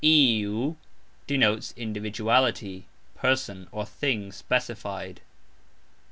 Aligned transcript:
"iu" 0.03 0.77
denotes 1.27 1.73
individuality, 1.77 2.87
person, 3.17 3.67
or 3.71 3.85
thing 3.85 4.31
specified. 4.31 5.21